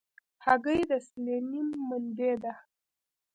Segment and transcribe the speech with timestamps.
[0.45, 2.53] هګۍ د سلینیم منبع ده.